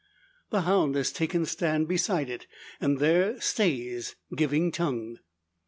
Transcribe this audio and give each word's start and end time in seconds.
The 0.49 0.61
hound 0.61 0.95
has 0.95 1.11
taken 1.11 1.45
stand 1.45 1.87
beside 1.87 2.27
it; 2.27 2.47
and 2.79 2.97
there 2.97 3.39
stays, 3.39 4.15
giving 4.35 4.71
tongue. 4.71 5.19